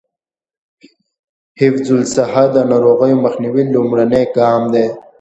حفظ 1.59 1.89
الصحه 2.01 2.43
د 2.55 2.57
ناروغیو 2.71 3.21
مخنیوي 3.25 3.63
لومړنی 3.73 4.23
ګام 4.37 4.61
دی. 4.73 4.85